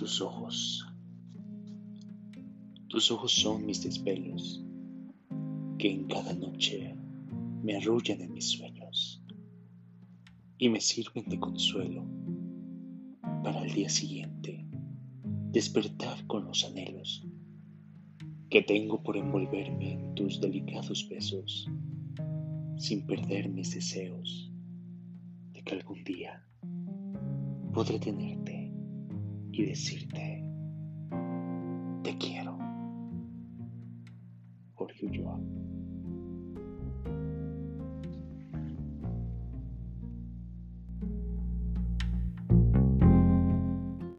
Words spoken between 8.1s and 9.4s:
en mis sueños